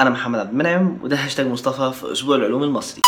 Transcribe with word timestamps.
أنا 0.00 0.10
محمد 0.10 0.38
عبد 0.38 0.50
المنعم 0.50 0.98
وده 1.02 1.16
هاشتاج 1.16 1.46
مصطفى 1.46 1.92
في 2.00 2.12
أسبوع 2.12 2.36
العلوم 2.36 2.62
المصري. 2.62 3.02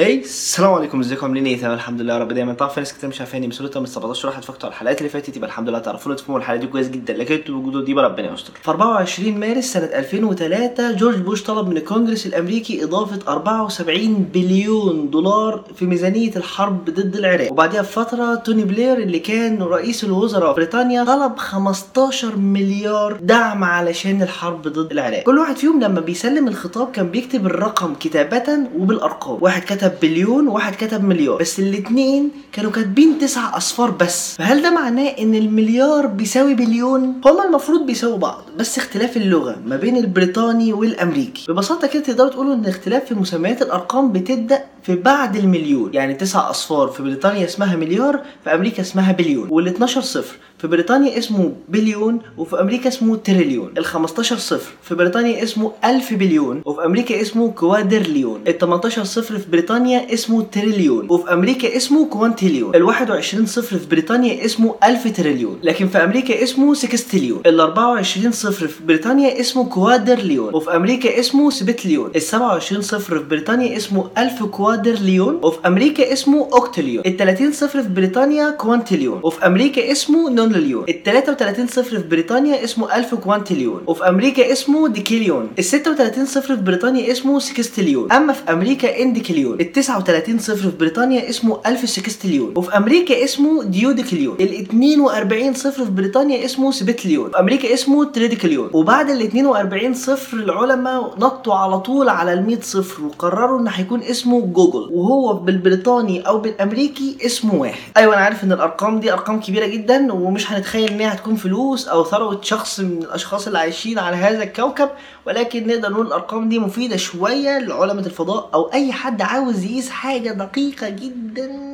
Hi 0.00 0.18
السلام 0.20 0.72
عليكم 0.74 1.00
ازيكم؟ 1.00 1.26
عاملين 1.26 1.46
إيه؟ 1.46 1.60
تمام 1.60 1.74
الحمد 1.74 2.00
لله 2.00 2.14
يا 2.14 2.18
رب. 2.18 2.32
دايما 2.32 2.52
طبعا 2.54 2.70
في 2.70 2.80
ناس 2.80 2.92
كتير 2.94 3.08
مش 3.08 3.20
عارفاني 3.20 3.48
مسؤوليتها 3.48 3.80
من 3.80 3.86
17 3.86 4.28
واحد 4.28 4.44
فكتوا 4.44 4.64
على 4.68 4.72
الحلقات 4.72 4.98
اللي 4.98 5.08
فاتت 5.08 5.36
يبقى 5.36 5.48
الحمد 5.48 5.68
لله 5.68 5.78
تعرفون 5.78 6.16
تفهموا 6.16 6.38
الحلقة 6.40 6.56
دي 6.60 6.66
كويس 6.66 6.88
جدا. 6.88 7.12
لكن 7.12 7.52
وجودوا 7.52 7.84
دي 7.84 7.92
ربنا 7.94 8.32
يستر. 8.34 8.52
في 8.62 8.70
24 8.70 9.40
مارس 9.40 9.64
سنة 9.64 9.84
2003 9.84 10.92
جورج 10.92 11.16
بوش 11.16 11.42
طلب 11.42 11.68
من 11.68 11.76
الكونجرس 11.76 12.26
الأمريكي 12.26 12.84
إضافة 12.84 13.18
74 13.32 14.14
بليون 14.34 15.10
دولار 15.10 15.64
في 15.74 15.86
ميزانية 15.86 16.36
الحرب 16.36 16.84
ضد 16.90 17.16
العراق. 17.16 17.52
وبعدها 17.52 17.80
بفترة 17.82 18.34
توني 18.34 18.64
بلير 18.64 18.98
اللي 18.98 19.18
كان 19.18 19.62
رئيس 19.62 20.04
الوزراء 20.04 20.48
في 20.52 20.56
بريطانيا 20.56 21.04
طلب 21.04 21.36
15 21.36 22.36
مليار 22.36 23.18
دعم 23.22 23.64
علشان 23.64 24.22
الحرب 24.22 24.62
ضد 24.68 24.92
العراق. 24.92 25.22
كل 25.22 25.38
واحد 25.38 25.56
فيهم 25.56 25.80
لما 25.80 26.00
بيسلم 26.00 26.48
الخطاب 26.48 26.90
كان 26.90 27.08
بيكتب 27.10 27.46
الرقم 27.46 27.94
كتابة 27.94 28.58
وبالأرقام. 28.78 29.38
واحد 29.42 29.62
كتب 29.62 29.89
بليون 30.02 30.48
وواحد 30.48 30.74
كتب 30.74 31.04
مليار. 31.04 31.38
بس 31.40 31.58
الاتنين 31.58 32.30
كانوا 32.52 32.70
كاتبين 32.70 33.18
تسع 33.18 33.56
أصفار 33.56 33.90
بس. 33.90 34.36
فهل 34.36 34.62
ده 34.62 34.70
معناه 34.70 35.08
إن 35.08 35.34
المليار 35.34 36.06
بيساوي 36.06 36.54
بليون؟ 36.54 37.20
هما 37.24 37.44
المفروض 37.44 37.86
بيساووا 37.86 38.18
بعض 38.18 38.42
بس 38.58 38.78
اختلاف 38.78 39.16
اللغة 39.16 39.56
ما 39.66 39.76
بين 39.76 39.96
البريطاني 39.96 40.72
والأمريكي. 40.72 41.52
ببساطة 41.52 41.86
كده 41.86 42.02
تقدروا 42.02 42.30
تقولوا 42.30 42.54
إن 42.54 42.66
اختلاف 42.66 43.04
في 43.04 43.14
مسميات 43.14 43.62
الأرقام 43.62 44.12
بتبدأ 44.12 44.64
في 44.82 44.94
بعد 44.96 45.36
المليون. 45.36 45.94
يعني 45.94 46.14
تسع 46.14 46.50
أصفار 46.50 46.88
في 46.88 47.02
بريطانيا 47.02 47.44
اسمها 47.44 47.76
مليار 47.76 48.20
في 48.44 48.54
أمريكا 48.54 48.80
اسمها 48.82 49.12
بليون. 49.12 49.48
وال 49.50 49.66
12 49.68 50.00
صفر 50.00 50.36
في 50.58 50.66
بريطانيا 50.66 51.18
اسمه 51.18 51.52
بليون 51.68 52.18
وفي 52.38 52.60
أمريكا 52.60 52.88
اسمه 52.88 53.16
تريليون. 53.16 53.72
ال 53.78 53.84
15 53.84 54.36
صفر 54.36 54.72
في 54.82 54.94
بريطانيا 54.94 55.42
اسمه 55.42 55.72
1000 55.84 56.14
بليون 56.14 56.62
وفي 56.64 56.84
أمريكا 56.84 57.20
اسمه 57.20 57.50
كوادرليون. 57.50 58.40
ال 58.48 58.58
18 58.58 59.04
صفر 59.04 59.38
في 59.38 59.50
بريطانيا 59.50 59.79
اسمه 59.88 60.42
تريليون 60.42 61.06
وفي 61.10 61.32
أمريكا 61.32 61.76
اسمه 61.76 62.06
كوانتيليون. 62.06 62.74
ال 62.74 62.82
21 62.82 63.46
صفر 63.46 63.78
في 63.78 63.86
بريطانيا 63.86 64.44
اسمه 64.44 64.74
1000 64.84 65.16
تريليون. 65.16 65.58
لكن 65.62 65.88
في 65.88 65.98
أمريكا 66.04 66.42
اسمه 66.42 66.74
سكستليون 66.74 67.40
ال 67.46 67.60
24 67.60 68.32
صفر 68.32 68.68
في 68.68 68.84
بريطانيا 68.84 69.40
اسمه 69.40 69.64
كوادرليون. 69.64 70.54
وفي 70.54 70.76
أمريكا 70.76 71.20
اسمه 71.20 71.50
سبتليون. 71.50 72.10
ال 72.16 72.22
27 72.22 72.82
صفر 72.82 73.18
في 73.18 73.24
بريطانيا 73.24 73.76
اسمه 73.76 74.10
1000 74.18 74.42
كوادرليون. 74.42 75.40
وفي 75.42 75.58
أمريكا 75.66 76.12
اسمه 76.12 76.48
أوكتليون. 76.52 77.02
ال 77.06 77.16
30 77.16 77.52
صفر 77.52 77.82
في 77.82 77.88
بريطانيا 77.88 78.50
كوانتيليون. 78.50 79.20
وفي 79.22 79.46
أمريكا 79.46 79.92
اسمه 79.92 80.30
نونليون. 80.30 80.84
ال 80.88 81.02
33 81.02 81.66
صفر 81.66 81.98
في 81.98 82.08
بريطانيا 82.08 82.64
اسمه 82.64 82.96
1000 82.96 83.14
كوانتيليون. 83.14 83.80
وفي 83.86 84.08
أمريكا 84.08 84.52
اسمه 84.52 84.88
ديكيليون. 84.88 85.48
ال 85.58 85.64
36 85.64 86.26
صفر 86.26 86.56
في 86.56 86.62
بريطانيا 86.62 87.12
اسمه 87.12 87.38
سكستليون 87.38 88.12
أما 88.12 88.32
في 88.32 88.52
أمريكا 88.52 89.02
انديكليون 89.02 89.59
ال 89.60 89.72
39 89.72 90.38
صفر 90.38 90.70
في 90.70 90.76
بريطانيا 90.76 91.28
اسمه 91.30 91.60
1000 91.66 91.88
سكستليون 91.90 92.52
وفي 92.56 92.76
أمريكا 92.76 93.24
اسمه 93.24 93.64
ديوديكليون 93.64 94.36
ال 94.40 94.60
42 94.60 95.54
صفر 95.54 95.84
في 95.84 95.90
بريطانيا 95.90 96.44
اسمه 96.44 96.70
سبتليون 96.70 97.30
في 97.30 97.38
أمريكا 97.38 97.74
اسمه 97.74 98.04
تريديكليون 98.04 98.70
وبعد 98.72 99.10
ال 99.10 99.22
42 99.22 99.94
صفر 99.94 100.36
العلماء 100.36 101.14
نطوا 101.18 101.54
على 101.54 101.80
طول 101.80 102.08
على 102.08 102.32
ال 102.32 102.46
100 102.46 102.60
صفر 102.60 103.04
وقرروا 103.04 103.60
إن 103.60 103.68
هيكون 103.68 104.02
اسمه 104.02 104.40
جوجل. 104.40 104.88
وهو 104.92 105.32
بالبريطاني 105.32 106.20
أو 106.20 106.38
بالأمريكي 106.38 107.16
اسمه 107.26 107.54
واحد. 107.54 107.78
أيوه 107.96 108.14
أنا 108.14 108.22
عارف 108.24 108.44
إن 108.44 108.52
الأرقام 108.52 109.00
دي 109.00 109.12
أرقام 109.12 109.40
كبيرة 109.40 109.66
جدا 109.66 110.12
ومش 110.12 110.52
هنتخيل 110.52 110.88
ان 110.90 111.00
هي 111.00 111.06
هتكون 111.06 111.36
فلوس 111.36 111.88
أو 111.88 112.04
ثروة 112.04 112.40
شخص 112.42 112.80
من 112.80 112.98
الأشخاص 113.02 113.46
اللي 113.46 113.58
عايشين 113.58 113.98
على 113.98 114.16
هذا 114.16 114.42
الكوكب. 114.42 114.88
ولكن 115.26 115.66
نقدر 115.66 115.90
نقول 115.92 116.06
الأرقام 116.06 116.48
دي 116.48 116.58
مفيدة 116.58 116.96
شوية 116.96 117.58
لعلماء 117.58 118.06
الفضاء 118.06 118.50
أو 118.54 118.70
أي 118.72 118.92
حد 118.92 119.22
عاوز 119.22 119.49
يقيس 119.56 119.90
حاجة 119.90 120.30
دقيقة 120.30 120.88
جدا. 120.88 121.69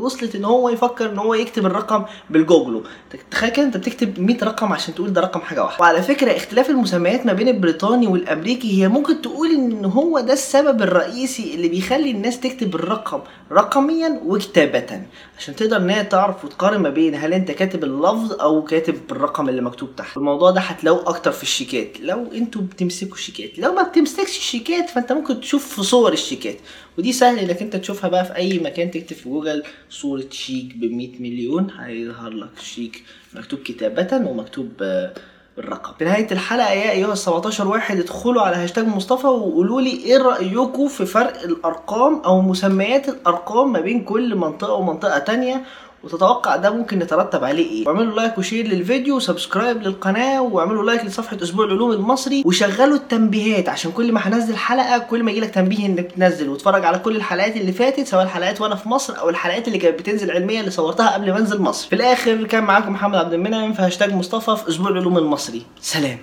وصلت 0.00 0.34
إن 0.34 0.44
هو 0.44 0.68
يفكر 0.68 1.10
إن 1.10 1.18
هو 1.18 1.34
يكتب 1.34 1.66
الرقم 1.66 2.04
بالجوجلو 2.30 2.82
تخيل 3.30 3.50
كده 3.50 3.64
أنت 3.66 3.76
بتكتب 3.76 4.20
100 4.20 4.36
رقم 4.44 4.72
عشان 4.72 4.94
تقول 4.94 5.12
ده 5.12 5.20
رقم 5.20 5.40
حاجة 5.40 5.62
واحدة. 5.64 5.80
وعلى 5.84 6.02
فكرة 6.02 6.36
اختلاف 6.36 6.70
المسميات 6.70 7.26
ما 7.26 7.32
بين 7.32 7.48
البريطاني 7.48 8.06
والأمريكي 8.06 8.82
هي 8.82 8.88
ممكن 8.88 9.22
تقول 9.22 9.50
إن 9.50 9.84
هو 9.84 10.20
ده 10.20 10.32
السبب 10.32 10.82
الرئيسي 10.82 11.54
اللي 11.54 11.68
بيخلي 11.68 12.10
الناس 12.10 12.40
تكتب 12.40 12.74
الرقم 12.74 13.20
رقميا 13.52 14.20
وكتابه 14.26 15.02
عشان 15.38 15.56
تقدر 15.56 15.76
إن 15.76 15.90
هي 15.90 16.04
تعرف 16.04 16.44
وتقارن 16.44 16.80
ما 16.80 16.90
بين 16.90 17.14
هل 17.14 17.32
أنت 17.32 17.50
كاتب 17.50 17.84
اللفظ 17.84 18.32
أو 18.32 18.64
كاتب 18.64 18.94
الرقم 19.12 19.48
اللي 19.48 19.62
مكتوب 19.62 19.96
تحت. 19.96 20.16
الموضوع 20.16 20.50
ده 20.50 20.60
هتلاقوه 20.60 21.08
أكتر 21.08 21.32
في 21.32 21.42
الشيكات. 21.42 22.00
لو 22.00 22.32
أنتوا 22.34 22.62
بتمسكوا 22.62 23.14
الشيكات 23.14 23.58
لو 23.58 23.72
ما 23.72 23.82
بتمسكش 23.82 24.38
الشيكات 24.38 24.90
فأنت 24.90 25.12
ممكن 25.12 25.40
تشوف 25.40 25.74
في 25.74 25.82
صور 25.82 26.12
الشيكات. 26.12 26.56
ودي 26.98 27.12
سهل 27.12 27.38
إنك 27.38 27.62
أنت 27.62 27.76
تشوفها 27.76 28.10
بقى 28.10 28.24
في 28.24 28.36
أي 28.36 28.58
مكان 28.58 28.90
تكتب 28.90 29.16
في 29.16 29.28
جوجل. 29.28 29.62
صورة 29.90 30.24
شيك 30.30 30.76
ب 30.76 30.84
100 30.84 31.08
مليون 31.20 31.70
هيظهر 31.78 32.30
لك 32.30 32.58
شيك 32.60 33.02
مكتوب 33.34 33.58
كتابة 33.58 34.28
ومكتوب 34.28 34.68
آه، 34.82 35.12
بالرقم 35.56 35.92
في 35.98 36.04
نهاية 36.04 36.32
الحلقة 36.32 36.70
يا 36.72 36.90
أيها 36.90 37.12
ال 37.12 37.18
17 37.18 37.68
واحد 37.68 37.98
ادخلوا 37.98 38.42
على 38.42 38.56
هاشتاج 38.56 38.86
مصطفى 38.86 39.26
وقولوا 39.26 39.80
لي 39.80 39.90
إيه 39.90 40.18
رأيكم 40.18 40.88
في 40.88 41.06
فرق 41.06 41.42
الأرقام 41.42 42.20
أو 42.20 42.40
مسميات 42.40 43.08
الأرقام 43.08 43.72
ما 43.72 43.80
بين 43.80 44.04
كل 44.04 44.34
منطقة 44.36 44.72
ومنطقة 44.72 45.18
تانية؟ 45.18 45.64
وتتوقع 46.04 46.56
ده 46.56 46.70
ممكن 46.70 47.02
يترتب 47.02 47.44
عليه 47.44 47.70
إيه. 47.70 47.86
واعملوا 47.88 48.16
like 48.16 48.38
و 48.38 48.43
share 48.43 48.66
للفيديو 48.66 49.16
و 49.16 49.23
subscribe 49.23 49.82
للقناة 49.82 50.42
واعملوا 50.42 50.84
like 50.84 51.04
لصفحة 51.04 51.38
أسبوع 51.42 51.64
العلوم 51.64 51.92
المصري 51.92 52.42
وشغلوا 52.46 52.96
التنبيهات 52.96 53.68
عشان 53.68 53.92
كل 53.92 54.12
ما 54.12 54.20
هنزل 54.28 54.56
حلقة 54.56 54.98
كل 54.98 55.22
ما 55.22 55.30
يجيلك 55.30 55.50
تنبيه 55.50 55.86
إنك 55.86 56.12
تنزل. 56.12 56.48
واتفرج 56.48 56.84
على 56.84 56.98
كل 56.98 57.16
الحلقات 57.16 57.56
اللي 57.56 57.72
فاتت 57.72 58.06
سواء 58.06 58.22
الحلقات 58.22 58.60
وأنا 58.60 58.74
في 58.74 58.88
مصر 58.88 59.18
أو 59.18 59.28
الحلقات 59.28 59.68
اللي 59.68 59.78
كانت 59.78 59.98
بتنزل 59.98 60.30
علميه 60.30 60.60
اللي 60.60 60.70
صورتها 60.70 61.10
قبل 61.14 61.32
ما 61.32 61.38
أنزل 61.38 61.62
مصر. 61.62 61.88
في 61.88 61.94
الآخر 61.94 62.44
كان 62.44 62.64
معاكم 62.64 62.92
محمد 62.92 63.14
عبد 63.14 63.32
المنعم 63.32 63.72
في 63.72 63.82
هاشتاج 63.82 64.14
مصطفى 64.14 64.56
في 64.56 64.68
أسبوع 64.68 64.90
العلوم 64.90 65.18
المصري. 65.18 65.62
سلام. 65.80 66.18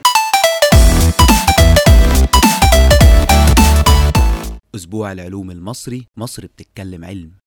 أسبوع 4.75 5.11
العلوم 5.11 5.51
المصري 5.51 6.07
مصر 6.17 6.45
بتتكلم 6.45 7.05
علم. 7.05 7.46